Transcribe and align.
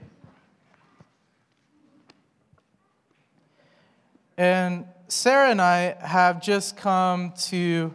And 4.37 4.87
Sarah 5.09 5.51
and 5.51 5.62
I 5.62 5.96
have 6.01 6.42
just 6.42 6.77
come 6.77 7.33
to 7.42 7.95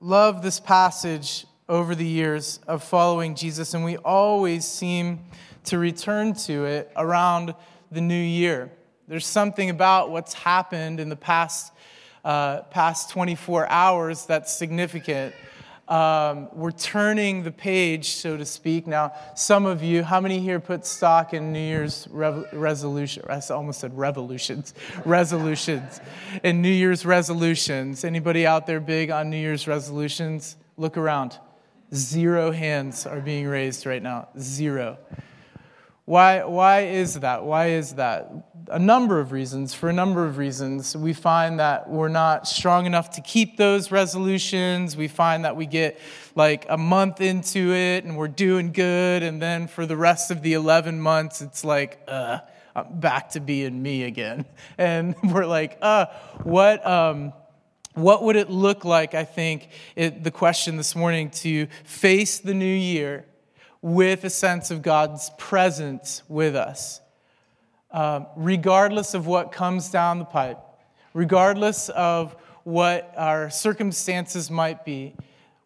love 0.00 0.42
this 0.42 0.58
passage 0.58 1.46
over 1.68 1.94
the 1.94 2.04
years 2.04 2.58
of 2.66 2.82
following 2.82 3.36
Jesus, 3.36 3.74
and 3.74 3.84
we 3.84 3.96
always 3.98 4.64
seem 4.64 5.20
to 5.66 5.78
return 5.78 6.34
to 6.34 6.64
it 6.64 6.90
around 6.96 7.54
the 7.92 8.00
new 8.00 8.14
year. 8.14 8.72
There's 9.06 9.26
something 9.26 9.70
about 9.70 10.10
what's 10.10 10.34
happened 10.34 10.98
in 10.98 11.08
the 11.08 11.14
past, 11.14 11.72
uh, 12.24 12.62
past 12.62 13.10
24 13.10 13.68
hours 13.68 14.26
that's 14.26 14.52
significant 14.52 15.32
um, 15.92 16.48
we're 16.54 16.70
turning 16.70 17.42
the 17.42 17.50
page, 17.50 18.12
so 18.12 18.38
to 18.38 18.46
speak. 18.46 18.86
Now, 18.86 19.12
some 19.34 19.66
of 19.66 19.82
you, 19.82 20.02
how 20.02 20.22
many 20.22 20.40
here 20.40 20.58
put 20.58 20.86
stock 20.86 21.34
in 21.34 21.52
New 21.52 21.58
Year's 21.58 22.08
rev- 22.10 22.46
resolution? 22.54 23.22
I 23.28 23.42
almost 23.50 23.80
said 23.80 23.94
revolutions. 23.94 24.72
resolutions. 25.04 26.00
In 26.42 26.62
New 26.62 26.70
Year's 26.70 27.04
resolutions. 27.04 28.04
Anybody 28.04 28.46
out 28.46 28.66
there 28.66 28.80
big 28.80 29.10
on 29.10 29.28
New 29.28 29.36
Year's 29.36 29.68
resolutions? 29.68 30.56
Look 30.78 30.96
around. 30.96 31.38
Zero 31.94 32.52
hands 32.52 33.04
are 33.04 33.20
being 33.20 33.46
raised 33.46 33.84
right 33.84 34.02
now. 34.02 34.28
Zero. 34.38 34.96
Why, 36.06 36.42
why 36.44 36.86
is 36.86 37.20
that? 37.20 37.44
Why 37.44 37.66
is 37.66 37.96
that? 37.96 38.51
A 38.68 38.78
number 38.78 39.18
of 39.18 39.32
reasons. 39.32 39.74
For 39.74 39.88
a 39.88 39.92
number 39.92 40.24
of 40.24 40.38
reasons, 40.38 40.96
we 40.96 41.12
find 41.12 41.58
that 41.58 41.88
we're 41.88 42.08
not 42.08 42.46
strong 42.46 42.86
enough 42.86 43.10
to 43.12 43.20
keep 43.20 43.56
those 43.56 43.90
resolutions. 43.90 44.96
We 44.96 45.08
find 45.08 45.44
that 45.44 45.56
we 45.56 45.66
get 45.66 45.98
like 46.34 46.66
a 46.68 46.78
month 46.78 47.20
into 47.20 47.72
it 47.72 48.04
and 48.04 48.16
we're 48.16 48.28
doing 48.28 48.72
good, 48.72 49.22
and 49.22 49.40
then 49.40 49.66
for 49.66 49.86
the 49.86 49.96
rest 49.96 50.30
of 50.30 50.42
the 50.42 50.52
11 50.52 51.00
months, 51.00 51.40
it's 51.40 51.64
like, 51.64 52.00
uh, 52.08 52.38
I'm 52.74 53.00
back 53.00 53.30
to 53.30 53.40
being 53.40 53.82
me 53.82 54.04
again. 54.04 54.46
And 54.78 55.14
we're 55.22 55.46
like, 55.46 55.78
uh, 55.82 56.06
what, 56.42 56.84
um, 56.86 57.32
what 57.94 58.22
would 58.22 58.36
it 58.36 58.50
look 58.50 58.84
like, 58.84 59.14
I 59.14 59.24
think, 59.24 59.68
it, 59.96 60.24
the 60.24 60.30
question 60.30 60.76
this 60.76 60.96
morning, 60.96 61.30
to 61.30 61.66
face 61.84 62.38
the 62.38 62.54
new 62.54 62.64
year 62.64 63.26
with 63.82 64.24
a 64.24 64.30
sense 64.30 64.70
of 64.70 64.80
God's 64.80 65.30
presence 65.36 66.22
with 66.28 66.56
us, 66.56 67.00
um, 67.92 68.26
regardless 68.36 69.14
of 69.14 69.26
what 69.26 69.52
comes 69.52 69.90
down 69.90 70.18
the 70.18 70.24
pipe, 70.24 70.58
regardless 71.14 71.88
of 71.90 72.34
what 72.64 73.12
our 73.16 73.50
circumstances 73.50 74.50
might 74.50 74.84
be. 74.84 75.14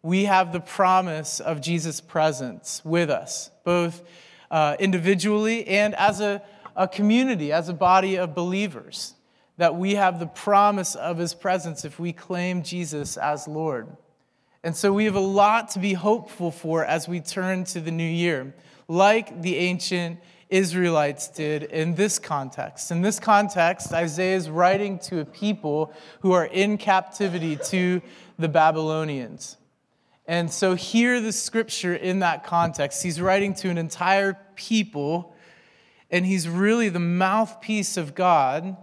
We 0.01 0.25
have 0.25 0.53
the 0.53 0.59
promise 0.59 1.39
of 1.39 1.61
Jesus' 1.61 2.01
presence 2.01 2.81
with 2.83 3.09
us, 3.09 3.51
both 3.63 4.03
uh, 4.49 4.75
individually 4.79 5.67
and 5.67 5.95
as 5.95 6.21
a, 6.21 6.41
a 6.75 6.87
community, 6.87 7.51
as 7.51 7.69
a 7.69 7.73
body 7.73 8.15
of 8.15 8.33
believers, 8.33 9.15
that 9.57 9.75
we 9.75 9.95
have 9.95 10.19
the 10.19 10.27
promise 10.27 10.95
of 10.95 11.17
his 11.17 11.33
presence 11.33 11.83
if 11.83 11.99
we 11.99 12.13
claim 12.13 12.63
Jesus 12.63 13.17
as 13.17 13.47
Lord. 13.47 13.87
And 14.63 14.75
so 14.75 14.91
we 14.93 15.05
have 15.05 15.15
a 15.15 15.19
lot 15.19 15.69
to 15.71 15.79
be 15.79 15.93
hopeful 15.93 16.51
for 16.51 16.83
as 16.85 17.07
we 17.07 17.19
turn 17.19 17.63
to 17.65 17.79
the 17.79 17.91
new 17.91 18.03
year, 18.03 18.53
like 18.87 19.41
the 19.41 19.57
ancient 19.57 20.19
Israelites 20.49 21.27
did 21.27 21.63
in 21.63 21.95
this 21.95 22.19
context. 22.19 22.91
In 22.91 23.01
this 23.01 23.19
context, 23.19 23.91
Isaiah 23.91 24.37
is 24.37 24.49
writing 24.49 24.99
to 24.99 25.19
a 25.19 25.25
people 25.25 25.93
who 26.21 26.31
are 26.31 26.45
in 26.45 26.77
captivity 26.77 27.57
to 27.65 28.01
the 28.39 28.47
Babylonians. 28.47 29.57
And 30.25 30.51
so, 30.51 30.75
hear 30.75 31.21
the 31.21 31.31
scripture 31.31 31.95
in 31.95 32.19
that 32.19 32.45
context. 32.45 33.01
He's 33.03 33.21
writing 33.21 33.53
to 33.55 33.69
an 33.69 33.77
entire 33.77 34.37
people, 34.55 35.33
and 36.11 36.25
he's 36.25 36.47
really 36.49 36.89
the 36.89 36.99
mouthpiece 36.99 37.95
of 37.97 38.13
God 38.13 38.75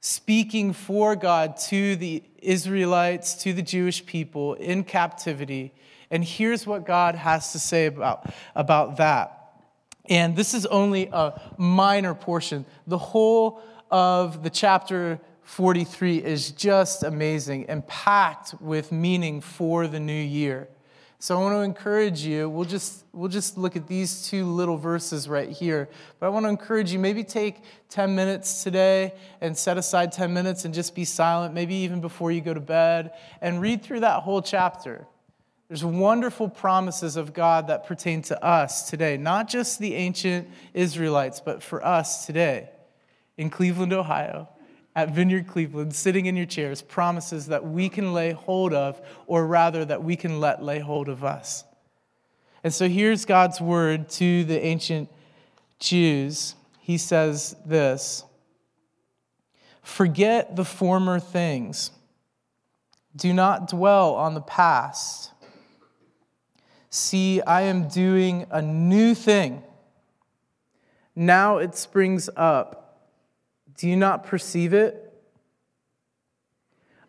speaking 0.00 0.72
for 0.72 1.16
God 1.16 1.56
to 1.56 1.96
the 1.96 2.22
Israelites, 2.38 3.34
to 3.42 3.52
the 3.52 3.62
Jewish 3.62 4.04
people 4.06 4.54
in 4.54 4.84
captivity. 4.84 5.72
And 6.10 6.24
here's 6.24 6.66
what 6.66 6.86
God 6.86 7.14
has 7.14 7.52
to 7.52 7.58
say 7.58 7.86
about, 7.86 8.32
about 8.54 8.96
that. 8.98 9.37
And 10.08 10.34
this 10.34 10.54
is 10.54 10.66
only 10.66 11.08
a 11.12 11.40
minor 11.58 12.14
portion. 12.14 12.64
The 12.86 12.98
whole 12.98 13.62
of 13.90 14.42
the 14.42 14.50
chapter 14.50 15.20
43 15.42 16.18
is 16.18 16.50
just 16.50 17.02
amazing 17.02 17.66
and 17.66 17.86
packed 17.86 18.54
with 18.60 18.92
meaning 18.92 19.40
for 19.40 19.86
the 19.86 20.00
new 20.00 20.12
year. 20.12 20.68
So 21.20 21.36
I 21.36 21.42
want 21.42 21.54
to 21.56 21.62
encourage 21.62 22.20
you. 22.20 22.48
We'll 22.48 22.64
just 22.64 23.04
we'll 23.12 23.30
just 23.30 23.58
look 23.58 23.74
at 23.74 23.88
these 23.88 24.28
two 24.28 24.44
little 24.44 24.76
verses 24.76 25.28
right 25.28 25.50
here. 25.50 25.88
But 26.20 26.26
I 26.26 26.28
want 26.28 26.44
to 26.44 26.50
encourage 26.50 26.92
you 26.92 26.98
maybe 27.00 27.24
take 27.24 27.62
10 27.88 28.14
minutes 28.14 28.62
today 28.62 29.14
and 29.40 29.56
set 29.56 29.78
aside 29.78 30.12
10 30.12 30.32
minutes 30.32 30.64
and 30.64 30.72
just 30.72 30.94
be 30.94 31.04
silent, 31.04 31.54
maybe 31.54 31.74
even 31.74 32.00
before 32.00 32.30
you 32.30 32.40
go 32.40 32.54
to 32.54 32.60
bed 32.60 33.14
and 33.40 33.60
read 33.60 33.82
through 33.82 34.00
that 34.00 34.22
whole 34.22 34.40
chapter. 34.40 35.08
There's 35.68 35.84
wonderful 35.84 36.48
promises 36.48 37.16
of 37.16 37.34
God 37.34 37.66
that 37.66 37.86
pertain 37.86 38.22
to 38.22 38.42
us 38.44 38.88
today, 38.88 39.18
not 39.18 39.48
just 39.48 39.78
the 39.78 39.94
ancient 39.94 40.48
Israelites, 40.72 41.40
but 41.40 41.62
for 41.62 41.84
us 41.84 42.24
today 42.24 42.70
in 43.36 43.50
Cleveland, 43.50 43.92
Ohio 43.92 44.48
at 44.96 45.10
Vineyard 45.10 45.46
Cleveland, 45.46 45.94
sitting 45.94 46.26
in 46.26 46.36
your 46.36 46.46
chairs, 46.46 46.82
promises 46.82 47.46
that 47.46 47.64
we 47.64 47.88
can 47.88 48.12
lay 48.12 48.32
hold 48.32 48.72
of, 48.72 49.00
or 49.28 49.46
rather, 49.46 49.84
that 49.84 50.02
we 50.02 50.16
can 50.16 50.40
let 50.40 50.60
lay 50.60 50.80
hold 50.80 51.08
of 51.08 51.22
us. 51.22 51.62
And 52.64 52.74
so 52.74 52.88
here's 52.88 53.24
God's 53.24 53.60
word 53.60 54.08
to 54.10 54.42
the 54.44 54.60
ancient 54.60 55.08
Jews. 55.78 56.56
He 56.80 56.98
says 56.98 57.54
this 57.64 58.24
Forget 59.82 60.56
the 60.56 60.64
former 60.64 61.20
things, 61.20 61.92
do 63.14 63.32
not 63.32 63.68
dwell 63.68 64.14
on 64.14 64.34
the 64.34 64.40
past. 64.40 65.30
See, 66.90 67.42
I 67.42 67.62
am 67.62 67.88
doing 67.88 68.46
a 68.50 68.62
new 68.62 69.14
thing. 69.14 69.62
Now 71.14 71.58
it 71.58 71.74
springs 71.74 72.30
up. 72.36 73.08
Do 73.76 73.88
you 73.88 73.96
not 73.96 74.24
perceive 74.24 74.72
it? 74.72 75.04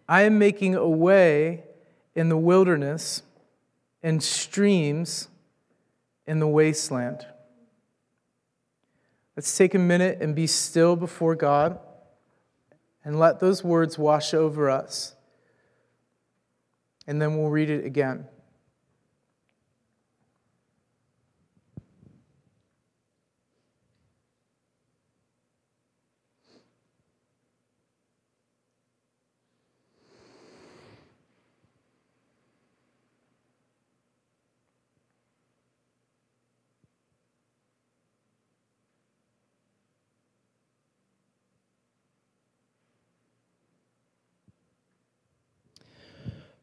I 0.07 0.23
am 0.23 0.40
making 0.40 0.75
a 0.75 0.90
way 0.90 1.63
in 2.16 2.29
the 2.29 2.38
wilderness 2.38 3.22
and 4.01 4.22
streams 4.22 5.28
in 6.25 6.40
the 6.40 6.47
wasteland. 6.47 7.25
Let's 9.35 9.56
take 9.56 9.73
a 9.73 9.79
minute 9.79 10.17
and 10.22 10.35
be 10.35 10.47
still 10.47 10.96
before 10.96 11.35
God 11.35 11.79
and 13.06 13.19
let 13.19 13.40
those 13.40 13.63
words 13.63 13.97
wash 13.97 14.34
over 14.34 14.69
us. 14.69 15.16
And 17.07 17.22
then 17.22 17.38
we'll 17.38 17.50
read 17.50 17.69
it 17.69 17.85
again. 17.85 18.28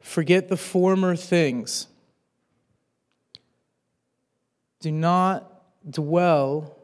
Forget 0.07 0.49
the 0.49 0.57
former 0.57 1.17
things. 1.17 1.89
Do 4.79 4.93
not 4.93 5.63
dwell 5.91 6.79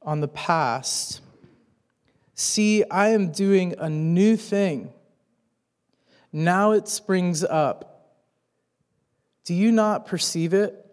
on 0.00 0.20
the 0.20 0.28
past. 0.28 1.20
See, 2.34 2.84
I 2.84 3.08
am 3.08 3.32
doing 3.32 3.74
a 3.78 3.90
new 3.90 4.36
thing. 4.36 4.92
Now 6.32 6.70
it 6.70 6.86
springs 6.86 7.42
up. 7.42 8.14
Do 9.44 9.54
you 9.54 9.72
not 9.72 10.06
perceive 10.06 10.54
it? 10.54 10.86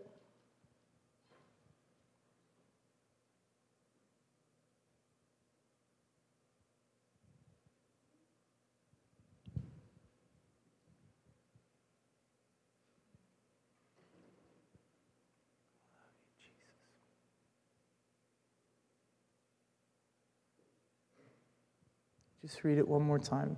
Just 22.46 22.64
read 22.64 22.78
it 22.78 22.88
one 22.88 23.02
more 23.02 23.18
time. 23.18 23.58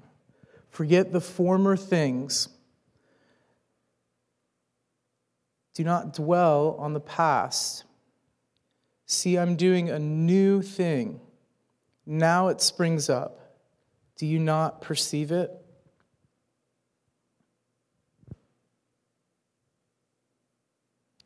Forget 0.70 1.12
the 1.12 1.20
former 1.20 1.76
things. 1.76 2.48
Do 5.74 5.84
not 5.84 6.14
dwell 6.14 6.78
on 6.80 6.94
the 6.94 7.02
past. 7.02 7.84
See, 9.06 9.38
I'm 9.38 9.58
doing 9.58 9.90
a 9.90 10.00
new 10.00 10.62
thing. 10.62 11.20
Now 12.06 12.48
it 12.48 12.62
springs 12.62 13.10
up. 13.10 13.58
Do 14.16 14.26
you 14.26 14.40
not 14.40 14.80
perceive 14.80 15.34
it? 15.34 15.52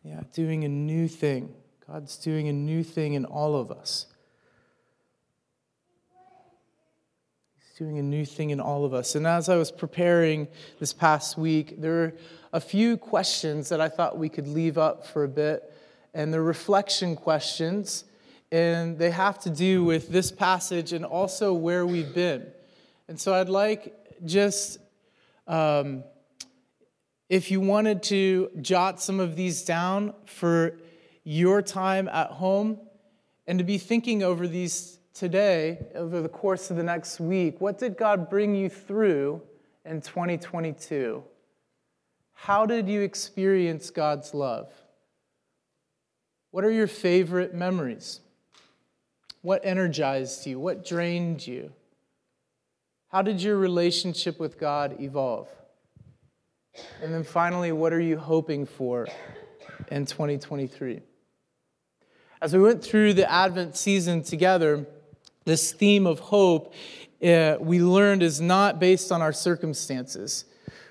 Yeah, 0.03 0.21
doing 0.33 0.63
a 0.63 0.67
new 0.67 1.07
thing. 1.07 1.53
God's 1.85 2.17
doing 2.17 2.47
a 2.47 2.53
new 2.53 2.81
thing 2.81 3.13
in 3.13 3.23
all 3.23 3.55
of 3.55 3.69
us. 3.69 4.07
He's 7.71 7.77
doing 7.77 7.99
a 7.99 8.03
new 8.03 8.25
thing 8.25 8.49
in 8.49 8.59
all 8.59 8.83
of 8.83 8.93
us. 8.93 9.15
And 9.15 9.25
as 9.25 9.47
I 9.47 9.55
was 9.55 9.71
preparing 9.71 10.49
this 10.79 10.91
past 10.91 11.37
week, 11.37 11.79
there 11.79 11.91
were 11.91 12.13
a 12.51 12.59
few 12.59 12.97
questions 12.97 13.69
that 13.69 13.79
I 13.79 13.87
thought 13.87 14.17
we 14.17 14.27
could 14.27 14.47
leave 14.47 14.77
up 14.77 15.07
for 15.07 15.23
a 15.23 15.29
bit. 15.29 15.73
And 16.13 16.33
they're 16.33 16.43
reflection 16.43 17.15
questions. 17.15 18.03
And 18.51 18.97
they 18.97 19.11
have 19.11 19.39
to 19.41 19.49
do 19.49 19.85
with 19.85 20.09
this 20.09 20.31
passage 20.31 20.91
and 20.91 21.05
also 21.05 21.53
where 21.53 21.85
we've 21.85 22.13
been. 22.13 22.45
And 23.07 23.17
so 23.19 23.33
I'd 23.33 23.49
like 23.49 23.95
just. 24.25 24.79
Um, 25.47 26.03
if 27.29 27.49
you 27.49 27.61
wanted 27.61 28.03
to 28.03 28.51
jot 28.59 29.01
some 29.01 29.21
of 29.21 29.37
these 29.37 29.63
down 29.63 30.13
for 30.25 30.77
your 31.23 31.61
time 31.61 32.09
at 32.09 32.31
home 32.31 32.77
and 33.47 33.57
to 33.59 33.63
be 33.63 33.77
thinking 33.77 34.21
over 34.21 34.49
these 34.49 34.99
today, 35.13 35.85
over 35.95 36.21
the 36.21 36.29
course 36.29 36.71
of 36.71 36.77
the 36.77 36.83
next 36.83 37.19
week, 37.19 37.61
what 37.61 37.77
did 37.77 37.97
God 37.97 38.29
bring 38.29 38.55
you 38.55 38.69
through 38.69 39.41
in 39.85 40.01
2022? 40.01 41.23
How 42.33 42.65
did 42.65 42.87
you 42.87 43.01
experience 43.01 43.89
God's 43.89 44.33
love? 44.33 44.71
What 46.51 46.63
are 46.63 46.71
your 46.71 46.87
favorite 46.87 47.53
memories? 47.53 48.19
What 49.41 49.65
energized 49.65 50.45
you? 50.45 50.59
What 50.59 50.85
drained 50.85 51.45
you? 51.45 51.71
How 53.09 53.21
did 53.21 53.41
your 53.41 53.57
relationship 53.57 54.39
with 54.39 54.59
God 54.59 55.01
evolve? 55.01 55.49
And 57.01 57.13
then 57.13 57.23
finally, 57.23 57.71
what 57.71 57.91
are 57.93 57.99
you 57.99 58.17
hoping 58.17 58.65
for 58.65 59.07
in 59.89 60.05
2023? 60.05 61.01
As 62.41 62.53
we 62.53 62.59
went 62.59 62.83
through 62.83 63.13
the 63.13 63.29
Advent 63.29 63.75
season 63.75 64.23
together, 64.23 64.87
this 65.45 65.71
theme 65.71 66.05
of 66.05 66.19
hope 66.19 66.73
uh, 67.23 67.57
we 67.59 67.81
learned 67.81 68.23
is 68.23 68.41
not 68.41 68.79
based 68.79 69.11
on 69.11 69.21
our 69.21 69.33
circumstances. 69.33 70.45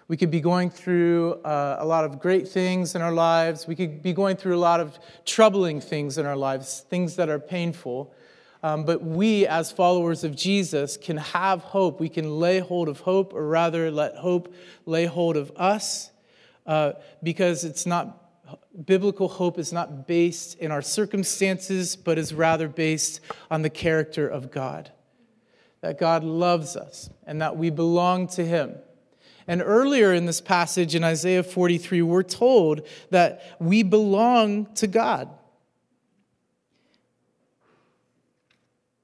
We 0.07 0.17
could 0.17 0.31
be 0.31 0.41
going 0.41 0.71
through 0.71 1.35
uh, 1.45 1.77
a 1.79 1.87
lot 1.87 2.05
of 2.05 2.19
great 2.19 2.49
things 2.49 2.95
in 2.95 3.03
our 3.03 3.13
lives. 3.13 3.67
We 3.67 3.77
could 3.77 4.03
be 4.03 4.13
going 4.13 4.37
through 4.37 4.57
a 4.57 4.59
lot 4.59 4.81
of 4.81 4.99
troubling 5.25 5.81
things 5.81 6.19
in 6.19 6.27
our 6.27 6.37
lives, 6.37 6.85
things 6.91 7.17
that 7.17 7.29
are 7.29 7.39
painful. 7.39 8.13
Um, 8.63 8.85
but 8.85 9.03
we, 9.03 9.47
as 9.47 9.73
followers 9.73 10.23
of 10.25 10.37
Jesus, 10.37 10.97
can 10.97 11.17
have 11.17 11.63
hope. 11.63 12.01
We 12.01 12.09
can 12.09 12.39
lay 12.39 12.59
hold 12.59 12.89
of 12.89 13.01
hope, 13.01 13.33
or 13.33 13.47
rather, 13.47 13.91
let 13.91 14.17
hope 14.17 14.55
lay 14.85 15.07
hold 15.07 15.37
of 15.37 15.53
us, 15.57 16.11
uh, 16.67 16.93
because 17.23 17.65
it's 17.65 17.87
not 17.87 18.20
biblical 18.85 19.29
hope 19.29 19.59
is 19.59 19.73
not 19.73 20.07
based 20.07 20.59
in 20.59 20.71
our 20.71 20.83
circumstances, 20.83 21.97
but 21.97 22.19
is 22.19 22.33
rather 22.33 22.69
based 22.69 23.21
on 23.51 23.63
the 23.63 23.71
character 23.71 24.29
of 24.29 24.51
God. 24.51 24.93
That 25.81 25.99
God 25.99 26.25
loves 26.25 26.77
us 26.77 27.11
and 27.27 27.41
that 27.41 27.57
we 27.57 27.71
belong 27.71 28.29
to 28.29 28.45
Him. 28.45 28.77
And 29.47 29.63
earlier 29.63 30.13
in 30.13 30.27
this 30.27 30.41
passage 30.41 30.95
in 30.95 31.03
Isaiah 31.03 31.43
43, 31.43 32.03
we're 32.03 32.23
told 32.23 32.87
that 33.11 33.57
we 33.59 33.83
belong 33.83 34.67
to 34.75 34.87
God. 34.87 35.31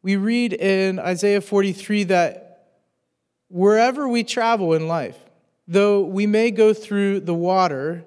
we 0.06 0.14
read 0.14 0.52
in 0.52 1.00
Isaiah 1.00 1.40
43 1.40 2.04
that 2.04 2.68
wherever 3.48 4.08
we 4.08 4.22
travel 4.22 4.72
in 4.74 4.86
life, 4.86 5.18
though 5.66 6.02
we 6.02 6.28
may 6.28 6.52
go 6.52 6.72
through 6.72 7.18
the 7.18 7.34
water, 7.34 8.04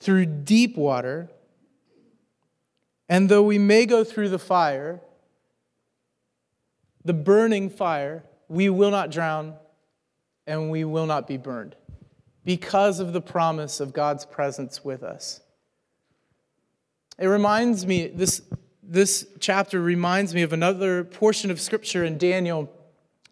through 0.00 0.26
deep 0.26 0.76
water, 0.76 1.30
and 3.08 3.28
though 3.28 3.42
we 3.42 3.58
may 3.58 3.86
go 3.86 4.04
through 4.04 4.28
the 4.28 4.38
fire, 4.38 5.00
the 7.04 7.14
burning 7.14 7.70
fire, 7.70 8.24
we 8.48 8.68
will 8.68 8.90
not 8.90 9.10
drown 9.10 9.54
and 10.46 10.70
we 10.70 10.84
will 10.84 11.06
not 11.06 11.26
be 11.26 11.36
burned 11.36 11.74
because 12.44 13.00
of 13.00 13.12
the 13.12 13.20
promise 13.20 13.80
of 13.80 13.92
God's 13.92 14.24
presence 14.24 14.84
with 14.84 15.02
us. 15.02 15.40
It 17.18 17.26
reminds 17.26 17.86
me, 17.86 18.08
this 18.08 18.42
this 18.88 19.26
chapter 19.40 19.80
reminds 19.80 20.32
me 20.32 20.42
of 20.42 20.52
another 20.52 21.02
portion 21.02 21.50
of 21.50 21.60
scripture 21.60 22.04
in 22.04 22.18
Daniel. 22.18 22.72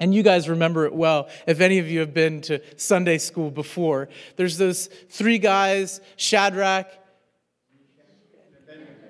And 0.00 0.14
you 0.14 0.22
guys 0.22 0.48
remember 0.48 0.86
it 0.86 0.94
well 0.94 1.28
if 1.46 1.60
any 1.60 1.78
of 1.78 1.88
you 1.88 2.00
have 2.00 2.12
been 2.12 2.40
to 2.42 2.60
Sunday 2.76 3.18
school 3.18 3.50
before. 3.50 4.08
There's 4.36 4.58
those 4.58 4.86
three 5.08 5.38
guys 5.38 6.00
Shadrach, 6.16 6.88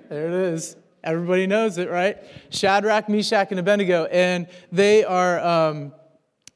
there 0.09 0.27
it 0.27 0.53
is. 0.53 0.75
Everybody 1.03 1.45
knows 1.45 1.77
it, 1.77 1.89
right? 1.89 2.17
Shadrach, 2.49 3.09
Meshach, 3.09 3.47
and 3.51 3.59
Abednego. 3.59 4.05
And 4.05 4.47
they 4.71 5.03
are. 5.03 5.39
Um, 5.39 5.93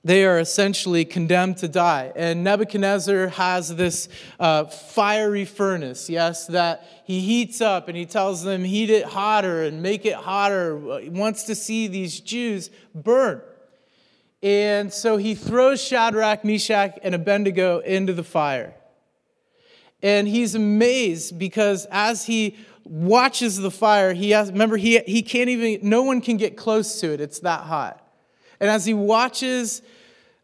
they 0.01 0.23
are 0.23 0.39
essentially 0.39 1.03
condemned 1.03 1.57
to 1.57 1.67
die. 1.67 2.13
And 2.15 2.41
Nebuchadnezzar 2.41 3.27
has 3.27 3.75
this 3.75 4.07
uh, 4.39 4.63
fiery 4.63 5.43
furnace, 5.43 6.09
yes, 6.09 6.47
that 6.47 6.87
he 7.03 7.19
heats 7.19 7.59
up 7.59 7.89
and 7.89 7.97
he 7.97 8.05
tells 8.05 8.41
them, 8.43 8.63
heat 8.63 8.89
it 8.89 9.03
hotter 9.03 9.63
and 9.63 9.83
make 9.83 10.05
it 10.05 10.15
hotter. 10.15 11.01
He 11.01 11.09
wants 11.09 11.43
to 11.43 11.55
see 11.55 11.87
these 11.87 12.21
Jews 12.21 12.69
burn. 12.95 13.41
And 14.41 14.91
so 14.93 15.17
he 15.17 15.35
throws 15.35 15.83
Shadrach, 15.83 16.45
Meshach, 16.45 16.97
and 17.03 17.13
Abednego 17.13 17.79
into 17.79 18.13
the 18.13 18.23
fire. 18.23 18.73
And 20.01 20.27
he's 20.27 20.55
amazed 20.55 21.37
because 21.37 21.85
as 21.91 22.25
he 22.25 22.57
watches 22.85 23.57
the 23.57 23.71
fire, 23.71 24.13
he 24.13 24.31
has, 24.31 24.51
remember, 24.51 24.77
he, 24.77 24.99
he 24.99 25.21
can't 25.21 25.49
even, 25.49 25.87
no 25.87 26.03
one 26.03 26.21
can 26.21 26.37
get 26.37 26.55
close 26.55 27.01
to 27.01 27.13
it, 27.13 27.19
it's 27.19 27.39
that 27.39 27.61
hot. 27.61 28.05
And 28.61 28.69
as 28.69 28.85
he 28.85 28.93
watches 28.93 29.81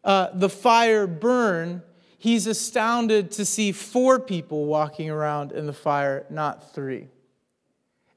uh, 0.04 0.28
the 0.34 0.48
fire 0.48 1.06
burn, 1.06 1.82
he's 2.18 2.46
astounded 2.46 3.30
to 3.32 3.44
see 3.44 3.72
four 3.72 4.20
people 4.20 4.66
walking 4.66 5.10
around 5.10 5.52
in 5.52 5.66
the 5.66 5.72
fire, 5.72 6.26
not 6.28 6.74
three. 6.74 7.08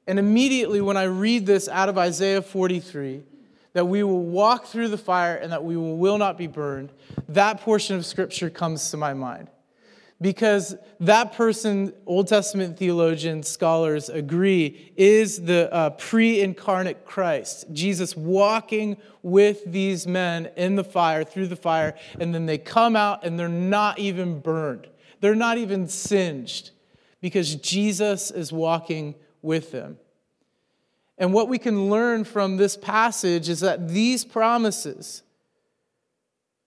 And 0.06 0.18
immediately, 0.18 0.80
when 0.80 0.96
I 0.96 1.04
read 1.04 1.46
this 1.46 1.68
out 1.68 1.88
of 1.88 1.96
Isaiah 1.96 2.42
43, 2.42 3.22
that 3.72 3.86
we 3.86 4.02
will 4.02 4.22
walk 4.22 4.66
through 4.66 4.88
the 4.88 4.98
fire 4.98 5.36
and 5.36 5.52
that 5.52 5.64
we 5.64 5.76
will 5.76 6.18
not 6.18 6.36
be 6.36 6.46
burned, 6.46 6.90
that 7.28 7.60
portion 7.60 7.96
of 7.96 8.04
scripture 8.04 8.50
comes 8.50 8.90
to 8.90 8.96
my 8.96 9.14
mind 9.14 9.48
because 10.20 10.76
that 11.00 11.32
person, 11.32 11.94
Old 12.04 12.28
Testament 12.28 12.76
theologians, 12.78 13.48
scholars 13.48 14.08
agree, 14.08 14.92
is 14.96 15.42
the 15.42 15.72
uh, 15.72 15.90
pre 15.90 16.40
incarnate 16.40 17.06
Christ. 17.06 17.66
Jesus 17.72 18.14
walking 18.16 18.98
with 19.22 19.64
these 19.64 20.06
men 20.06 20.50
in 20.56 20.76
the 20.76 20.84
fire, 20.84 21.24
through 21.24 21.46
the 21.46 21.56
fire, 21.56 21.94
and 22.18 22.34
then 22.34 22.46
they 22.46 22.58
come 22.58 22.96
out 22.96 23.24
and 23.24 23.38
they're 23.38 23.48
not 23.48 23.98
even 23.98 24.40
burned. 24.40 24.88
They're 25.20 25.34
not 25.34 25.58
even 25.58 25.88
singed 25.88 26.70
because 27.20 27.54
Jesus 27.56 28.30
is 28.30 28.52
walking 28.52 29.14
with 29.42 29.72
them. 29.72 29.98
And 31.20 31.32
what 31.32 31.48
we 31.48 31.58
can 31.58 31.88
learn 31.88 32.24
from 32.24 32.56
this 32.56 32.76
passage 32.76 33.48
is 33.48 33.60
that 33.60 33.88
these 33.88 34.24
promises 34.24 35.22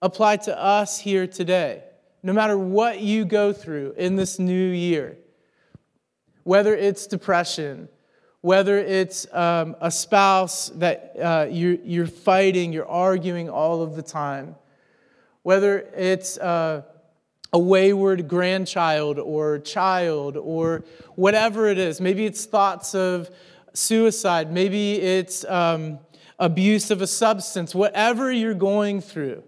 apply 0.00 0.38
to 0.38 0.58
us 0.58 0.98
here 0.98 1.26
today 1.26 1.82
no 2.24 2.32
matter 2.32 2.56
what 2.56 3.00
you 3.00 3.26
go 3.26 3.52
through 3.52 3.92
in 3.98 4.16
this 4.16 4.38
new 4.38 4.70
year, 4.70 5.18
whether 6.42 6.74
it's 6.74 7.06
depression, 7.06 7.86
whether 8.40 8.78
it's 8.78 9.26
um, 9.34 9.76
a 9.82 9.90
spouse 9.90 10.70
that 10.76 11.14
uh, 11.22 11.46
you're, 11.50 11.74
you're 11.84 12.06
fighting, 12.06 12.72
you're 12.72 12.88
arguing 12.88 13.50
all 13.50 13.82
of 13.82 13.94
the 13.94 14.02
time, 14.02 14.56
whether 15.42 15.80
it's 15.94 16.38
uh, 16.38 16.80
a 17.52 17.58
wayward 17.58 18.26
grandchild 18.26 19.18
or 19.18 19.58
child 19.58 20.38
or 20.38 20.82
whatever 21.16 21.68
it 21.68 21.76
is. 21.76 22.00
Maybe 22.00 22.24
it's 22.24 22.46
thoughts 22.46 22.94
of 22.94 23.28
suicide, 23.74 24.52
maybe 24.52 24.94
it's 24.94 25.44
um, 25.44 25.98
abuse 26.38 26.90
of 26.90 27.02
a 27.02 27.06
substance, 27.06 27.74
whatever 27.74 28.32
you're 28.32 28.54
going 28.54 29.00
through 29.00 29.42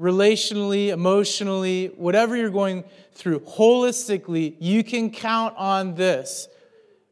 relationally, 0.00 0.88
emotionally, 0.88 1.92
whatever 1.96 2.36
you're 2.36 2.50
going 2.50 2.82
through, 3.12 3.38
holistically, 3.40 4.56
you 4.58 4.82
can 4.82 5.10
count 5.10 5.54
on 5.56 5.94
this 5.94 6.48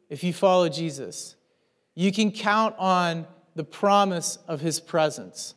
if 0.08 0.24
you 0.24 0.32
follow 0.32 0.68
Jesus. 0.68 1.36
You 1.94 2.10
can 2.10 2.32
count 2.32 2.74
on 2.78 3.26
the 3.54 3.64
promise 3.64 4.38
of 4.48 4.60
his 4.60 4.80
presence. 4.80 5.54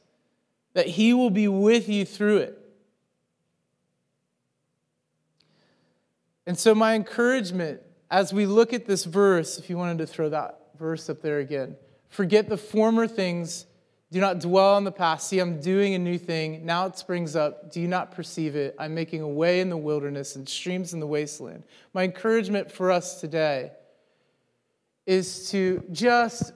that 0.74 0.88
He 0.88 1.14
will 1.14 1.30
be 1.30 1.48
with 1.48 1.90
you 1.90 2.06
through 2.06 2.38
it. 2.38 2.60
And 6.46 6.60
so, 6.60 6.76
my 6.76 6.94
encouragement 6.94 7.82
as 8.10 8.34
we 8.34 8.46
look 8.46 8.74
at 8.74 8.86
this 8.86 9.06
verse, 9.06 9.58
if 9.58 9.70
you 9.70 9.78
wanted 9.78 9.98
to 10.00 10.08
throw 10.08 10.30
that 10.30 10.60
verse 10.78 11.10
up 11.10 11.22
there 11.22 11.40
again, 11.40 11.76
forget 12.10 12.50
the 12.50 12.58
former 12.58 13.08
things. 13.08 13.66
Do 14.12 14.20
not 14.20 14.40
dwell 14.40 14.76
on 14.76 14.84
the 14.84 14.92
past. 14.92 15.28
See, 15.28 15.40
I'm 15.40 15.60
doing 15.60 15.96
a 15.96 16.00
new 16.00 16.20
thing. 16.20 16.66
Now 16.66 16.86
it 16.86 16.98
springs 16.98 17.36
up. 17.36 17.72
Do 17.72 17.82
you 17.82 17.88
not 17.88 18.12
perceive 18.12 18.56
it? 18.56 18.76
I'm 18.78 18.94
making 18.94 19.22
a 19.22 19.28
way 19.28 19.60
in 19.60 19.70
the 19.70 19.78
wilderness 19.78 20.36
and 20.36 20.48
streams 20.48 20.94
in 20.94 21.00
the 21.00 21.08
wasteland. 21.08 21.64
My 21.94 22.04
encouragement 22.04 22.72
for 22.72 22.92
us 22.92 23.20
today 23.20 23.72
is 25.06 25.50
to 25.52 25.84
just 25.92 26.54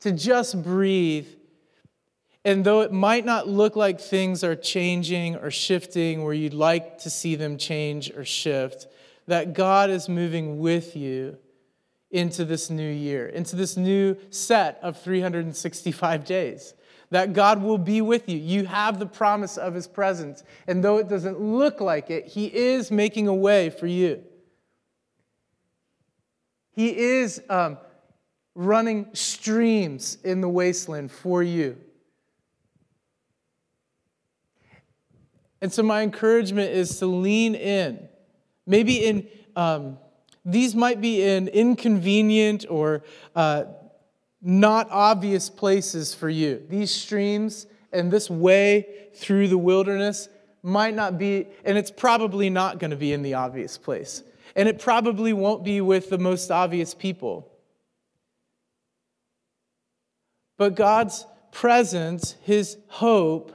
to 0.00 0.12
just 0.12 0.62
breathe 0.62 1.28
and 2.44 2.62
though 2.62 2.82
it 2.82 2.92
might 2.92 3.24
not 3.24 3.48
look 3.48 3.74
like 3.74 4.00
things 4.00 4.44
are 4.44 4.54
changing 4.54 5.36
or 5.36 5.50
shifting 5.50 6.24
where 6.24 6.34
you'd 6.34 6.52
like 6.52 6.98
to 6.98 7.10
see 7.10 7.36
them 7.36 7.56
change 7.56 8.10
or 8.10 8.24
shift, 8.24 8.86
that 9.26 9.54
God 9.54 9.90
is 9.90 10.08
moving 10.08 10.58
with 10.58 10.96
you 10.96 11.38
into 12.10 12.44
this 12.44 12.70
new 12.70 12.90
year, 12.90 13.26
into 13.26 13.56
this 13.56 13.76
new 13.76 14.16
set 14.30 14.78
of 14.82 15.00
365 15.00 16.24
days. 16.24 16.74
That 17.10 17.32
God 17.32 17.62
will 17.62 17.78
be 17.78 18.00
with 18.00 18.28
you. 18.28 18.38
You 18.38 18.66
have 18.66 18.98
the 18.98 19.06
promise 19.06 19.56
of 19.56 19.74
His 19.74 19.86
presence. 19.86 20.42
And 20.66 20.82
though 20.82 20.98
it 20.98 21.08
doesn't 21.08 21.40
look 21.40 21.80
like 21.80 22.10
it, 22.10 22.26
He 22.26 22.46
is 22.46 22.90
making 22.90 23.28
a 23.28 23.34
way 23.34 23.70
for 23.70 23.86
you. 23.86 24.22
He 26.72 26.96
is 26.96 27.40
um, 27.48 27.78
running 28.54 29.08
streams 29.12 30.18
in 30.24 30.40
the 30.40 30.48
wasteland 30.48 31.10
for 31.10 31.42
you. 31.42 31.76
And 35.60 35.72
so, 35.72 35.82
my 35.82 36.02
encouragement 36.02 36.72
is 36.72 36.98
to 36.98 37.06
lean 37.06 37.54
in. 37.54 38.08
Maybe 38.66 39.04
in, 39.04 39.28
um, 39.56 39.98
these 40.44 40.74
might 40.74 41.00
be 41.00 41.22
in 41.22 41.48
inconvenient 41.48 42.66
or 42.68 43.02
uh, 43.34 43.64
not 44.42 44.88
obvious 44.90 45.48
places 45.50 46.14
for 46.14 46.28
you. 46.28 46.62
These 46.68 46.90
streams 46.90 47.66
and 47.92 48.10
this 48.10 48.28
way 48.28 49.08
through 49.14 49.48
the 49.48 49.58
wilderness 49.58 50.28
might 50.62 50.94
not 50.94 51.18
be, 51.18 51.46
and 51.64 51.78
it's 51.78 51.90
probably 51.90 52.50
not 52.50 52.78
going 52.78 52.90
to 52.90 52.96
be 52.96 53.12
in 53.12 53.22
the 53.22 53.34
obvious 53.34 53.78
place. 53.78 54.22
And 54.56 54.68
it 54.68 54.78
probably 54.78 55.32
won't 55.32 55.64
be 55.64 55.80
with 55.80 56.10
the 56.10 56.18
most 56.18 56.50
obvious 56.50 56.94
people. 56.94 57.50
But 60.56 60.74
God's 60.74 61.26
presence, 61.52 62.36
His 62.42 62.76
hope, 62.88 63.52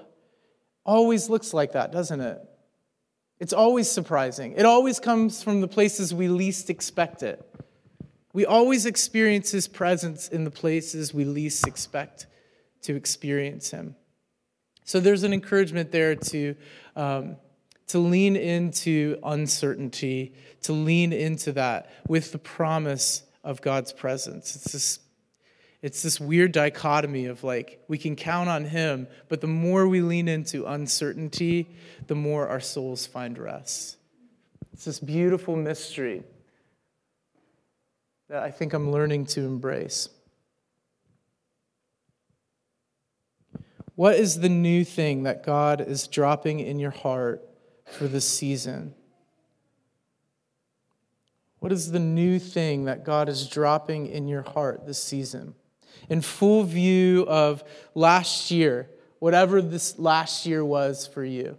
always 0.85 1.29
looks 1.29 1.53
like 1.53 1.73
that, 1.73 1.91
doesn't 1.91 2.19
it? 2.19 2.48
It's 3.39 3.53
always 3.53 3.89
surprising. 3.89 4.53
It 4.53 4.65
always 4.65 4.99
comes 4.99 5.41
from 5.41 5.61
the 5.61 5.67
places 5.67 6.13
we 6.13 6.27
least 6.27 6.69
expect 6.69 7.23
it. 7.23 7.43
We 8.33 8.45
always 8.45 8.85
experience 8.85 9.51
His 9.51 9.67
presence 9.67 10.27
in 10.27 10.43
the 10.43 10.51
places 10.51 11.13
we 11.13 11.25
least 11.25 11.65
expect 11.65 12.27
to 12.83 12.95
experience 12.95 13.71
Him. 13.71 13.95
So 14.83 14.99
there's 14.99 15.23
an 15.23 15.33
encouragement 15.33 15.91
there 15.91 16.15
to, 16.15 16.55
um, 16.95 17.37
to 17.87 17.99
lean 17.99 18.35
into 18.35 19.17
uncertainty, 19.23 20.33
to 20.63 20.73
lean 20.73 21.13
into 21.13 21.51
that 21.53 21.89
with 22.07 22.31
the 22.31 22.39
promise 22.39 23.23
of 23.43 23.61
God's 23.61 23.93
presence. 23.93 24.55
It's 24.55 24.73
this 24.73 24.99
it's 25.81 26.01
this 26.01 26.19
weird 26.19 26.51
dichotomy 26.51 27.25
of 27.25 27.43
like 27.43 27.83
we 27.87 27.97
can 27.97 28.15
count 28.15 28.49
on 28.49 28.65
him 28.65 29.07
but 29.29 29.41
the 29.41 29.47
more 29.47 29.87
we 29.87 30.01
lean 30.01 30.27
into 30.27 30.65
uncertainty 30.65 31.69
the 32.07 32.15
more 32.15 32.47
our 32.47 32.59
souls 32.59 33.05
find 33.05 33.37
rest. 33.37 33.97
It's 34.73 34.85
this 34.85 34.99
beautiful 34.99 35.55
mystery 35.55 36.23
that 38.29 38.43
i 38.43 38.51
think 38.51 38.73
i'm 38.73 38.91
learning 38.91 39.25
to 39.27 39.41
embrace. 39.41 40.09
What 43.95 44.15
is 44.15 44.39
the 44.39 44.49
new 44.49 44.85
thing 44.85 45.23
that 45.23 45.45
god 45.45 45.81
is 45.81 46.07
dropping 46.07 46.59
in 46.59 46.79
your 46.79 46.91
heart 46.91 47.41
for 47.85 48.07
this 48.07 48.27
season? 48.27 48.93
What 51.59 51.73
is 51.73 51.91
the 51.91 51.99
new 51.99 52.39
thing 52.39 52.85
that 52.85 53.03
god 53.03 53.29
is 53.29 53.47
dropping 53.47 54.07
in 54.07 54.27
your 54.27 54.43
heart 54.43 54.85
this 54.85 55.01
season 55.01 55.55
in 56.09 56.21
full 56.21 56.63
view 56.63 57.25
of 57.27 57.63
last 57.95 58.51
year, 58.51 58.89
whatever 59.19 59.61
this 59.61 59.99
last 59.99 60.45
year 60.45 60.63
was 60.63 61.07
for 61.07 61.23
you. 61.23 61.57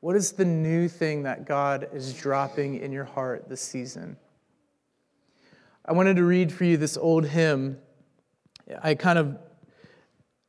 What 0.00 0.16
is 0.16 0.32
the 0.32 0.44
new 0.46 0.88
thing 0.88 1.24
that 1.24 1.46
God 1.46 1.88
is 1.92 2.14
dropping 2.14 2.76
in 2.76 2.90
your 2.90 3.04
heart 3.04 3.48
this 3.48 3.60
season? 3.60 4.16
I 5.84 5.92
wanted 5.92 6.16
to 6.16 6.24
read 6.24 6.52
for 6.52 6.64
you 6.64 6.76
this 6.76 6.96
old 6.96 7.26
hymn. 7.26 7.78
I 8.82 8.94
kind 8.94 9.18
of, 9.18 9.38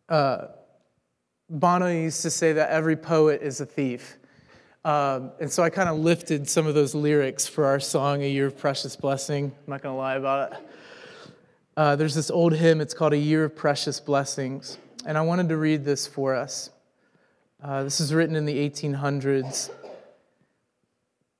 uh, 0.07 0.47
Bono 1.49 1.87
used 1.87 2.21
to 2.21 2.29
say 2.29 2.53
that 2.53 2.69
every 2.69 2.95
poet 2.95 3.41
is 3.41 3.59
a 3.59 3.65
thief. 3.65 4.17
Um, 4.85 5.31
and 5.39 5.51
so 5.51 5.63
I 5.63 5.69
kind 5.69 5.89
of 5.89 5.97
lifted 5.97 6.49
some 6.49 6.65
of 6.65 6.73
those 6.73 6.95
lyrics 6.95 7.45
for 7.45 7.65
our 7.65 7.79
song, 7.79 8.23
A 8.23 8.29
Year 8.29 8.47
of 8.47 8.57
Precious 8.57 8.95
Blessing. 8.95 9.45
I'm 9.45 9.71
not 9.71 9.81
going 9.81 9.93
to 9.93 9.97
lie 9.97 10.15
about 10.15 10.53
it. 10.53 10.59
Uh, 11.81 11.95
there's 11.95 12.13
this 12.13 12.29
old 12.29 12.53
hymn, 12.53 12.79
it's 12.79 12.93
called 12.93 13.11
A 13.11 13.17
Year 13.17 13.43
of 13.43 13.55
Precious 13.55 13.99
Blessings. 13.99 14.77
And 15.03 15.17
I 15.17 15.21
wanted 15.21 15.49
to 15.49 15.57
read 15.57 15.83
this 15.83 16.05
for 16.05 16.35
us. 16.35 16.69
Uh, 17.59 17.81
this 17.81 17.99
is 17.99 18.13
written 18.13 18.35
in 18.35 18.45
the 18.45 18.69
1800s. 18.69 19.71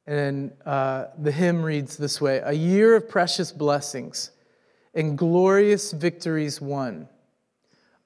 And 0.07 0.51
uh, 0.65 1.05
the 1.15 1.31
hymn 1.31 1.61
reads 1.61 1.95
this 1.95 2.19
way 2.19 2.41
A 2.43 2.53
year 2.53 2.95
of 2.95 3.07
precious 3.07 3.51
blessings 3.51 4.31
and 4.95 5.15
glorious 5.15 5.91
victories 5.91 6.59
won, 6.59 7.07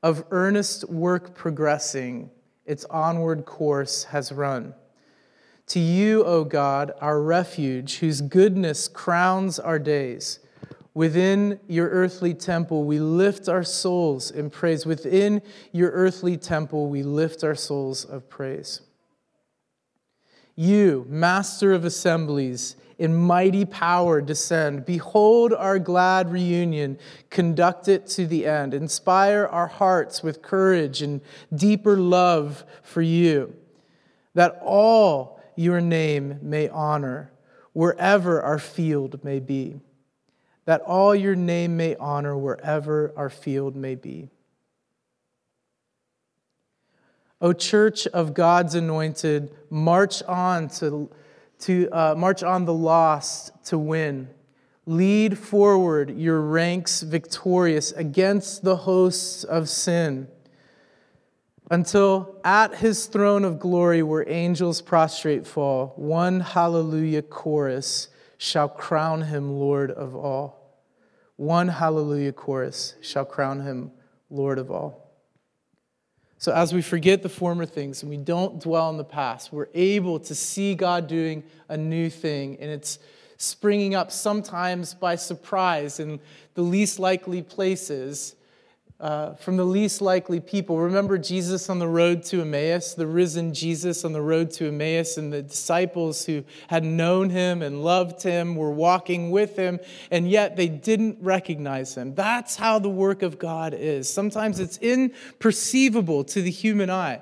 of 0.03 0.25
earnest 0.29 0.89
work 0.89 1.35
progressing, 1.35 2.31
its 2.65 2.83
onward 2.89 3.45
course 3.45 4.03
has 4.03 4.33
run. 4.33 4.75
To 5.67 5.79
you, 5.79 6.25
O 6.25 6.43
God, 6.43 6.91
our 6.99 7.21
refuge, 7.21 7.99
whose 7.99 8.19
goodness 8.19 8.89
crowns 8.89 9.57
our 9.57 9.79
days 9.79 10.39
Within 10.95 11.59
your 11.67 11.89
earthly 11.89 12.33
temple, 12.33 12.85
we 12.85 12.99
lift 12.99 13.49
our 13.49 13.65
souls 13.65 14.31
in 14.31 14.49
praise. 14.49 14.85
Within 14.85 15.41
your 15.73 15.91
earthly 15.91 16.37
temple, 16.37 16.87
we 16.87 17.03
lift 17.03 17.43
our 17.43 17.53
souls 17.53 18.05
of 18.05 18.29
praise. 18.29 18.79
You, 20.55 21.05
master 21.09 21.73
of 21.73 21.83
assemblies, 21.83 22.77
in 22.97 23.13
mighty 23.13 23.65
power 23.65 24.21
descend. 24.21 24.85
Behold 24.85 25.51
our 25.51 25.79
glad 25.79 26.31
reunion. 26.31 26.97
Conduct 27.29 27.89
it 27.89 28.07
to 28.07 28.25
the 28.25 28.45
end. 28.45 28.73
Inspire 28.73 29.45
our 29.51 29.67
hearts 29.67 30.23
with 30.23 30.41
courage 30.41 31.01
and 31.01 31.19
deeper 31.53 31.97
love 31.97 32.63
for 32.83 33.01
you, 33.01 33.53
that 34.33 34.57
all 34.61 35.41
your 35.57 35.81
name 35.81 36.39
may 36.41 36.69
honor 36.69 37.33
wherever 37.73 38.41
our 38.41 38.59
field 38.59 39.21
may 39.25 39.41
be 39.41 39.81
that 40.65 40.81
all 40.81 41.13
your 41.13 41.35
name 41.35 41.77
may 41.77 41.95
honor 41.95 42.37
wherever 42.37 43.13
our 43.15 43.29
field 43.29 43.75
may 43.75 43.95
be. 43.95 44.29
O 47.41 47.53
church 47.53 48.07
of 48.07 48.33
God's 48.33 48.75
anointed, 48.75 49.51
march 49.69 50.23
on 50.23 50.67
to, 50.69 51.11
to 51.59 51.89
uh, 51.89 52.15
march 52.15 52.41
on 52.43 52.65
the 52.65 52.73
lost 52.73 53.51
to 53.65 53.77
win. 53.77 54.29
Lead 54.87 55.37
forward 55.37 56.17
your 56.17 56.41
ranks 56.41 57.01
victorious 57.01 57.91
against 57.91 58.63
the 58.63 58.77
hosts 58.77 59.43
of 59.43 59.67
sin 59.69 60.27
until 61.71 62.39
at 62.43 62.75
his 62.75 63.07
throne 63.07 63.43
of 63.43 63.59
glory 63.59 64.03
where 64.03 64.27
angels 64.29 64.81
prostrate 64.81 65.45
fall, 65.47 65.93
one 65.95 66.39
hallelujah 66.39 67.23
chorus 67.23 68.09
shall 68.37 68.69
crown 68.69 69.23
him 69.23 69.59
Lord 69.59 69.91
of 69.91 70.15
all. 70.15 70.79
One 71.37 71.67
hallelujah 71.67 72.31
chorus 72.31 72.95
shall 73.01 73.25
crown 73.25 73.61
him 73.61 73.91
Lord 74.29 74.57
of 74.57 74.71
all. 74.71 75.05
So, 76.37 76.53
as 76.53 76.73
we 76.73 76.81
forget 76.81 77.23
the 77.23 77.29
former 77.29 77.65
things 77.65 78.03
and 78.03 78.09
we 78.09 78.17
don't 78.17 78.61
dwell 78.61 78.87
on 78.87 78.97
the 78.97 79.03
past, 79.03 79.51
we're 79.51 79.69
able 79.73 80.19
to 80.19 80.35
see 80.35 80.75
God 80.75 81.07
doing 81.07 81.43
a 81.69 81.77
new 81.77 82.09
thing, 82.09 82.57
and 82.59 82.69
it's 82.69 82.99
springing 83.37 83.95
up 83.95 84.11
sometimes 84.11 84.93
by 84.93 85.15
surprise 85.15 85.99
in 85.99 86.19
the 86.53 86.61
least 86.61 86.99
likely 86.99 87.41
places, 87.41 88.35
uh, 88.99 89.33
from 89.33 89.57
the 89.57 89.65
least 89.65 90.01
likely 90.01 90.39
people. 90.39 90.79
Remember 90.79 91.17
Jesus 91.17 91.69
on 91.69 91.79
the 91.79 91.87
road 91.87 92.23
to 92.23 92.41
Emmaus, 92.41 92.93
the 92.93 93.07
risen 93.07 93.53
Jesus 93.53 94.05
on 94.05 94.13
the 94.13 94.21
road 94.21 94.51
to 94.51 94.67
Emmaus, 94.67 95.17
and 95.17 95.33
the 95.33 95.41
disciples 95.41 96.25
who 96.25 96.43
had 96.69 96.83
known 96.83 97.29
him 97.29 97.61
and 97.61 97.83
loved 97.83 98.23
him 98.23 98.55
were 98.55 98.71
walking 98.71 99.31
with 99.31 99.57
him, 99.57 99.79
and 100.11 100.29
yet 100.29 100.55
they 100.55 100.69
didn't 100.69 101.17
recognize 101.21 101.95
him. 101.95 102.15
That's 102.15 102.55
how 102.55 102.79
the 102.79 102.89
work 102.89 103.21
of 103.21 103.37
God 103.37 103.73
is. 103.73 104.11
Sometimes 104.11 104.59
it's 104.59 104.77
imperceivable 104.77 106.25
to 106.27 106.41
the 106.41 106.51
human 106.51 106.89
eye. 106.89 107.21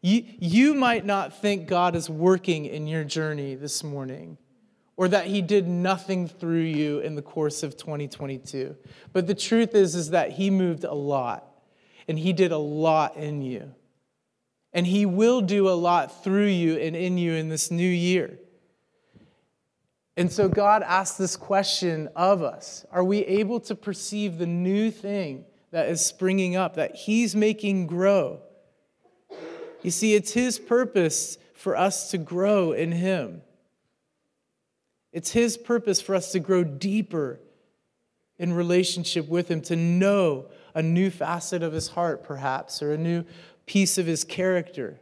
You, 0.00 0.24
you 0.38 0.74
might 0.74 1.04
not 1.04 1.40
think 1.40 1.68
God 1.68 1.94
is 1.94 2.10
working 2.10 2.66
in 2.66 2.86
your 2.86 3.04
journey 3.04 3.54
this 3.54 3.84
morning 3.84 4.38
or 4.98 5.06
that 5.06 5.26
he 5.26 5.40
did 5.40 5.68
nothing 5.68 6.26
through 6.26 6.58
you 6.58 6.98
in 6.98 7.14
the 7.14 7.22
course 7.22 7.62
of 7.62 7.76
2022. 7.76 8.76
But 9.12 9.28
the 9.28 9.34
truth 9.34 9.76
is 9.76 9.94
is 9.94 10.10
that 10.10 10.32
he 10.32 10.50
moved 10.50 10.82
a 10.82 10.92
lot 10.92 11.46
and 12.08 12.18
he 12.18 12.32
did 12.32 12.50
a 12.50 12.58
lot 12.58 13.16
in 13.16 13.40
you. 13.40 13.72
And 14.72 14.84
he 14.84 15.06
will 15.06 15.40
do 15.40 15.68
a 15.68 15.70
lot 15.70 16.24
through 16.24 16.48
you 16.48 16.76
and 16.78 16.96
in 16.96 17.16
you 17.16 17.34
in 17.34 17.48
this 17.48 17.70
new 17.70 17.88
year. 17.88 18.40
And 20.16 20.32
so 20.32 20.48
God 20.48 20.82
asks 20.82 21.16
this 21.16 21.36
question 21.36 22.08
of 22.16 22.42
us 22.42 22.84
Are 22.90 23.04
we 23.04 23.18
able 23.20 23.60
to 23.60 23.76
perceive 23.76 24.36
the 24.36 24.46
new 24.46 24.90
thing 24.90 25.44
that 25.70 25.88
is 25.88 26.04
springing 26.04 26.56
up, 26.56 26.74
that 26.74 26.96
He's 26.96 27.36
making 27.36 27.86
grow? 27.86 28.40
You 29.82 29.92
see, 29.92 30.16
it's 30.16 30.32
His 30.32 30.58
purpose 30.58 31.38
for 31.54 31.76
us 31.76 32.10
to 32.10 32.18
grow 32.18 32.72
in 32.72 32.90
Him. 32.90 33.42
It's 35.18 35.32
His 35.32 35.56
purpose 35.56 36.00
for 36.00 36.14
us 36.14 36.30
to 36.30 36.38
grow 36.38 36.62
deeper 36.62 37.40
in 38.38 38.52
relationship 38.52 39.26
with 39.26 39.50
Him, 39.50 39.60
to 39.62 39.74
know 39.74 40.46
a 40.76 40.80
new 40.80 41.10
facet 41.10 41.64
of 41.64 41.72
His 41.72 41.88
heart, 41.88 42.22
perhaps, 42.22 42.82
or 42.82 42.92
a 42.92 42.96
new 42.96 43.24
piece 43.66 43.98
of 43.98 44.06
His 44.06 44.22
character. 44.22 45.00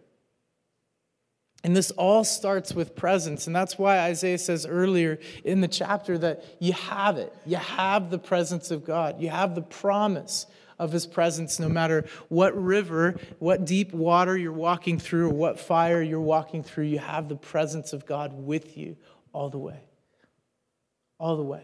And 1.62 1.76
this 1.76 1.90
all 1.90 2.24
starts 2.24 2.72
with 2.72 2.96
presence. 2.96 3.46
And 3.46 3.54
that's 3.54 3.76
why 3.76 3.98
Isaiah 3.98 4.38
says 4.38 4.64
earlier 4.64 5.18
in 5.44 5.60
the 5.60 5.68
chapter 5.68 6.16
that 6.16 6.42
you 6.60 6.72
have 6.72 7.18
it. 7.18 7.34
You 7.44 7.58
have 7.58 8.08
the 8.08 8.18
presence 8.18 8.70
of 8.70 8.86
God. 8.86 9.20
You 9.20 9.28
have 9.28 9.54
the 9.54 9.60
promise 9.60 10.46
of 10.78 10.92
his 10.92 11.06
presence 11.06 11.60
no 11.60 11.68
matter 11.68 12.06
what 12.28 12.56
river, 12.56 13.16
what 13.38 13.66
deep 13.66 13.92
water 13.92 14.34
you're 14.34 14.50
walking 14.50 14.98
through, 14.98 15.26
or 15.26 15.34
what 15.34 15.60
fire 15.60 16.00
you're 16.00 16.20
walking 16.20 16.62
through. 16.62 16.84
You 16.84 17.00
have 17.00 17.28
the 17.28 17.36
presence 17.36 17.92
of 17.92 18.06
God 18.06 18.32
with 18.32 18.78
you 18.78 18.96
all 19.34 19.50
the 19.50 19.58
way 19.58 19.85
all 21.18 21.36
the 21.36 21.42
way. 21.42 21.62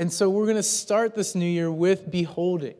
And 0.00 0.10
so 0.10 0.30
we're 0.30 0.46
going 0.46 0.56
to 0.56 0.62
start 0.62 1.14
this 1.14 1.34
new 1.34 1.44
year 1.44 1.70
with 1.70 2.10
beholding. 2.10 2.76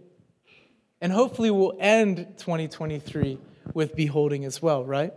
And 1.02 1.12
hopefully 1.12 1.50
we'll 1.50 1.76
end 1.78 2.16
2023 2.38 3.38
with 3.74 3.94
beholding 3.94 4.44
as 4.44 4.62
well, 4.62 4.84
right? 4.84 5.12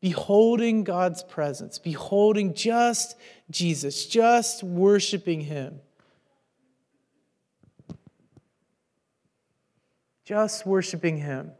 Beholding 0.00 0.84
God's 0.84 1.22
presence, 1.22 1.78
beholding 1.78 2.54
just 2.54 3.16
Jesus, 3.50 4.06
just 4.06 4.62
worshiping 4.62 5.40
Him. 5.40 5.80
Just 10.24 10.64
worshiping 10.64 11.18
Him. 11.18 11.50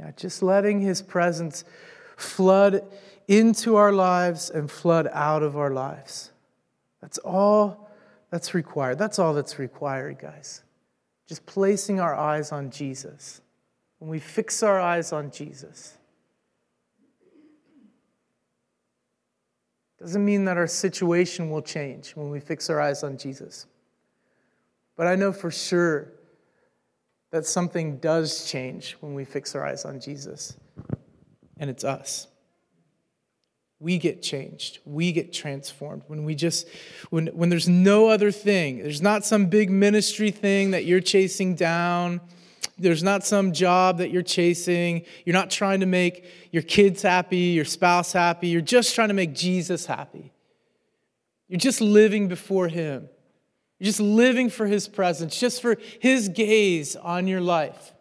Yeah, 0.00 0.12
just 0.16 0.42
letting 0.42 0.80
His 0.80 1.02
presence 1.02 1.64
flood 2.16 2.82
into 3.28 3.76
our 3.76 3.92
lives 3.92 4.48
and 4.48 4.70
flood 4.70 5.06
out 5.12 5.42
of 5.42 5.58
our 5.58 5.70
lives. 5.70 6.30
That's 7.02 7.18
all 7.18 7.90
that's 8.30 8.54
required. 8.54 8.98
That's 8.98 9.18
all 9.18 9.34
that's 9.34 9.58
required, 9.58 10.18
guys. 10.18 10.62
Just 11.28 11.44
placing 11.44 12.00
our 12.00 12.14
eyes 12.14 12.50
on 12.50 12.70
Jesus. 12.70 13.42
When 13.98 14.10
we 14.10 14.18
fix 14.18 14.62
our 14.62 14.80
eyes 14.80 15.12
on 15.12 15.30
Jesus, 15.30 15.98
doesn't 19.98 20.24
mean 20.24 20.46
that 20.46 20.56
our 20.56 20.66
situation 20.66 21.50
will 21.50 21.60
change 21.60 22.12
when 22.12 22.30
we 22.30 22.40
fix 22.40 22.70
our 22.70 22.80
eyes 22.80 23.04
on 23.04 23.18
Jesus. 23.18 23.66
But 24.96 25.08
I 25.08 25.14
know 25.14 25.30
for 25.30 25.50
sure 25.50 26.12
that 27.30 27.46
something 27.46 27.98
does 27.98 28.50
change 28.50 28.96
when 29.00 29.14
we 29.14 29.24
fix 29.24 29.54
our 29.54 29.64
eyes 29.64 29.84
on 29.84 30.00
Jesus, 30.00 30.56
and 31.58 31.70
it's 31.70 31.84
us. 31.84 32.26
We 33.78 33.96
get 33.96 34.22
changed. 34.22 34.80
We 34.84 35.10
get 35.12 35.32
transformed 35.32 36.02
when 36.06 36.24
we 36.24 36.34
just, 36.34 36.68
when, 37.08 37.28
when 37.28 37.48
there's 37.48 37.68
no 37.68 38.08
other 38.08 38.30
thing, 38.30 38.82
there's 38.82 39.00
not 39.00 39.24
some 39.24 39.46
big 39.46 39.70
ministry 39.70 40.30
thing 40.30 40.72
that 40.72 40.84
you're 40.84 41.00
chasing 41.00 41.54
down. 41.54 42.20
There's 42.78 43.02
not 43.02 43.24
some 43.24 43.52
job 43.52 43.98
that 43.98 44.10
you're 44.10 44.22
chasing. 44.22 45.04
You're 45.24 45.34
not 45.34 45.50
trying 45.50 45.80
to 45.80 45.86
make 45.86 46.24
your 46.50 46.62
kids 46.62 47.02
happy, 47.02 47.36
your 47.38 47.64
spouse 47.64 48.12
happy. 48.12 48.48
You're 48.48 48.60
just 48.60 48.94
trying 48.94 49.08
to 49.08 49.14
make 49.14 49.34
Jesus 49.34 49.86
happy. 49.86 50.32
You're 51.48 51.58
just 51.58 51.80
living 51.80 52.28
before 52.28 52.68
Him. 52.68 53.08
You're 53.80 53.86
just 53.86 54.00
living 54.00 54.50
for 54.50 54.66
His 54.66 54.86
presence, 54.86 55.40
just 55.40 55.62
for 55.62 55.78
His 56.00 56.28
gaze 56.28 56.96
on 56.96 57.26
your 57.26 57.40
life, 57.40 57.94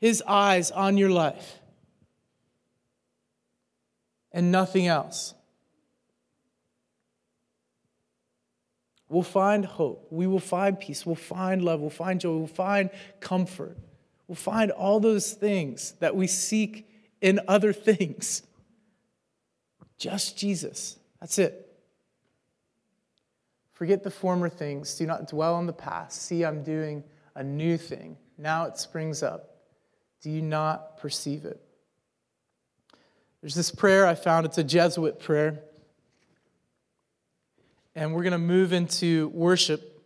His 0.00 0.22
eyes 0.26 0.70
on 0.70 0.96
your 0.96 1.10
life, 1.10 1.60
and 4.32 4.50
nothing 4.50 4.86
else. 4.86 5.34
We'll 9.10 9.22
find 9.22 9.64
hope. 9.64 10.06
We 10.10 10.26
will 10.26 10.38
find 10.38 10.80
peace. 10.80 11.04
We'll 11.04 11.14
find 11.14 11.62
love. 11.62 11.80
We'll 11.80 11.90
find 11.90 12.18
joy. 12.18 12.36
We'll 12.36 12.46
find 12.46 12.90
comfort. 13.20 13.76
We'll 14.26 14.36
find 14.36 14.70
all 14.70 15.00
those 15.00 15.32
things 15.32 15.92
that 16.00 16.16
we 16.16 16.26
seek 16.26 16.88
in 17.20 17.40
other 17.46 17.72
things. 17.74 18.42
Just 19.98 20.38
Jesus. 20.38 20.98
That's 21.20 21.38
it. 21.38 21.67
Forget 23.78 24.02
the 24.02 24.10
former 24.10 24.48
things. 24.48 24.96
Do 24.96 25.06
not 25.06 25.28
dwell 25.28 25.54
on 25.54 25.66
the 25.66 25.72
past. 25.72 26.22
See, 26.22 26.44
I'm 26.44 26.64
doing 26.64 27.04
a 27.36 27.44
new 27.44 27.78
thing. 27.78 28.16
Now 28.36 28.64
it 28.64 28.76
springs 28.76 29.22
up. 29.22 29.54
Do 30.20 30.30
you 30.30 30.42
not 30.42 30.98
perceive 30.98 31.44
it? 31.44 31.62
There's 33.40 33.54
this 33.54 33.70
prayer 33.70 34.04
I 34.04 34.16
found. 34.16 34.46
It's 34.46 34.58
a 34.58 34.64
Jesuit 34.64 35.20
prayer. 35.20 35.60
And 37.94 38.12
we're 38.14 38.24
going 38.24 38.32
to 38.32 38.38
move 38.38 38.72
into 38.72 39.28
worship. 39.28 40.02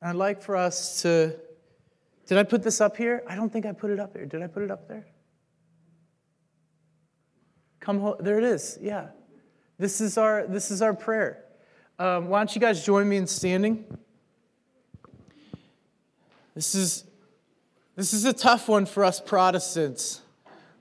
And 0.00 0.10
I'd 0.10 0.16
like 0.16 0.42
for 0.42 0.56
us 0.56 1.02
to. 1.02 1.36
Did 2.26 2.38
I 2.38 2.42
put 2.42 2.64
this 2.64 2.80
up 2.80 2.96
here? 2.96 3.22
I 3.28 3.36
don't 3.36 3.52
think 3.52 3.66
I 3.66 3.70
put 3.70 3.92
it 3.92 4.00
up 4.00 4.16
here. 4.16 4.26
Did 4.26 4.42
I 4.42 4.48
put 4.48 4.64
it 4.64 4.72
up 4.72 4.88
there? 4.88 5.06
Come 7.86 8.00
home. 8.00 8.16
There 8.18 8.36
it 8.36 8.42
is. 8.42 8.80
Yeah. 8.82 9.10
This 9.78 10.00
is 10.00 10.18
our, 10.18 10.44
this 10.44 10.72
is 10.72 10.82
our 10.82 10.92
prayer. 10.92 11.44
Um, 12.00 12.26
why 12.26 12.40
don't 12.40 12.52
you 12.52 12.60
guys 12.60 12.84
join 12.84 13.08
me 13.08 13.16
in 13.16 13.28
standing? 13.28 13.84
This 16.56 16.74
is, 16.74 17.04
this 17.94 18.12
is 18.12 18.24
a 18.24 18.32
tough 18.32 18.66
one 18.68 18.86
for 18.86 19.04
us 19.04 19.20
Protestants. 19.20 20.20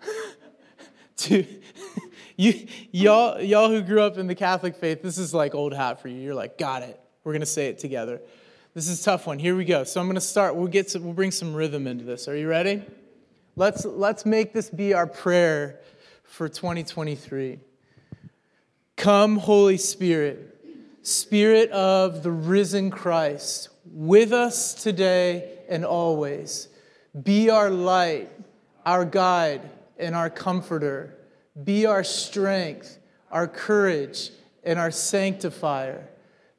to, 1.17 1.45
you, 2.37 2.65
y'all, 2.91 3.39
y'all 3.39 3.69
who 3.69 3.83
grew 3.83 4.01
up 4.01 4.17
in 4.17 4.25
the 4.25 4.33
Catholic 4.33 4.75
faith, 4.75 5.03
this 5.03 5.19
is 5.19 5.31
like 5.31 5.53
old 5.53 5.75
hat 5.75 6.01
for 6.01 6.07
you. 6.07 6.19
You're 6.19 6.33
like, 6.33 6.57
got 6.57 6.81
it. 6.81 6.99
We're 7.23 7.33
going 7.33 7.41
to 7.41 7.45
say 7.45 7.67
it 7.67 7.77
together. 7.77 8.19
This 8.73 8.87
is 8.87 9.03
tough 9.03 9.27
one. 9.27 9.37
Here 9.37 9.55
we 9.55 9.65
go. 9.65 9.83
So 9.83 9.99
I'm 9.99 10.07
going 10.07 10.15
to 10.15 10.21
start. 10.21 10.55
We'll 10.55 10.69
get 10.69 10.89
some, 10.89 11.03
we'll 11.03 11.13
bring 11.13 11.29
some 11.29 11.53
rhythm 11.53 11.85
into 11.85 12.03
this. 12.03 12.27
Are 12.27 12.35
you 12.35 12.47
ready? 12.47 12.81
Let's, 13.55 13.85
let's 13.85 14.25
make 14.25 14.53
this 14.53 14.71
be 14.71 14.95
our 14.95 15.05
prayer 15.05 15.81
for 16.27 16.49
2023. 16.49 17.59
Come, 18.97 19.37
Holy 19.37 19.77
Spirit, 19.77 20.57
Spirit 21.01 21.69
of 21.71 22.23
the 22.23 22.31
risen 22.31 22.89
Christ, 22.89 23.69
with 23.85 24.33
us 24.33 24.73
today 24.73 25.59
and 25.69 25.85
always. 25.85 26.67
Be 27.23 27.49
our 27.49 27.69
light, 27.69 28.29
our 28.85 29.05
guide, 29.05 29.69
and 29.97 30.15
our 30.15 30.29
comforter. 30.29 31.15
Be 31.63 31.85
our 31.85 32.03
strength, 32.03 32.97
our 33.31 33.47
courage, 33.47 34.31
and 34.63 34.79
our 34.79 34.91
sanctifier. 34.91 36.09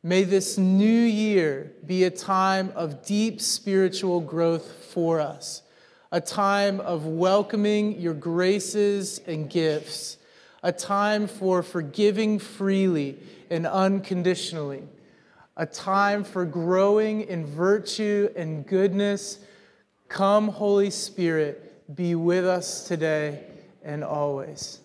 May 0.02 0.22
this 0.22 0.56
new 0.56 0.86
year 0.86 1.72
be 1.84 2.04
a 2.04 2.10
time 2.10 2.72
of 2.76 3.04
deep 3.04 3.40
spiritual 3.40 4.20
growth 4.20 4.86
for 4.90 5.20
us 5.20 5.62
a 6.12 6.20
time 6.20 6.80
of 6.80 7.06
welcoming 7.06 8.00
your 8.00 8.14
graces 8.14 9.20
and 9.26 9.50
gifts, 9.50 10.18
a 10.62 10.72
time 10.72 11.26
for 11.26 11.62
forgiving 11.62 12.38
freely 12.38 13.18
and 13.50 13.66
unconditionally, 13.66 14.82
a 15.56 15.66
time 15.66 16.22
for 16.22 16.44
growing 16.44 17.22
in 17.22 17.46
virtue 17.46 18.28
and 18.36 18.66
goodness. 18.66 19.38
Come, 20.08 20.48
Holy 20.48 20.90
Spirit, 20.90 21.94
be 21.94 22.14
with 22.14 22.46
us 22.46 22.86
today 22.86 23.44
and 23.82 24.04
always. 24.04 24.80